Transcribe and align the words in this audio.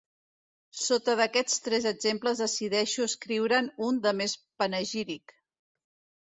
Sota 0.83 1.13
d'aquests 1.19 1.59
tres 1.67 1.85
exemples 1.89 2.41
decideixo 2.45 3.05
escriure'n 3.11 3.69
un 3.89 4.01
de 4.07 4.15
més 4.23 4.35
panegíric. 4.65 5.37